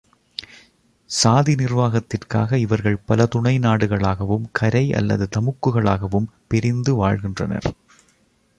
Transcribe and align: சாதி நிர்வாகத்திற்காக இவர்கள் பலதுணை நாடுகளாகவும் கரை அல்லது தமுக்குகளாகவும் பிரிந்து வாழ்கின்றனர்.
சாதி 1.09 1.55
நிர்வாகத்திற்காக 1.55 2.57
இவர்கள் 2.57 2.97
பலதுணை 3.07 3.53
நாடுகளாகவும் 3.59 4.49
கரை 4.51 4.93
அல்லது 4.93 5.27
தமுக்குகளாகவும் 5.37 6.29
பிரிந்து 6.47 6.95
வாழ்கின்றனர். 6.95 7.69